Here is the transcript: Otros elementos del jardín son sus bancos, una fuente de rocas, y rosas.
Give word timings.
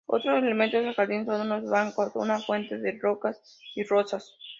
Otros 0.07 0.35
elementos 0.35 0.83
del 0.83 0.95
jardín 0.95 1.27
son 1.27 1.61
sus 1.61 1.69
bancos, 1.69 2.11
una 2.15 2.39
fuente 2.39 2.75
de 2.79 2.93
rocas, 2.99 3.59
y 3.75 3.83
rosas. 3.83 4.33